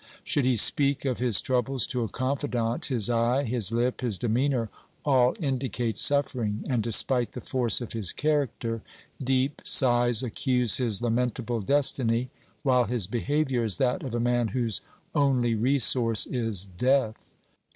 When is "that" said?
13.77-14.01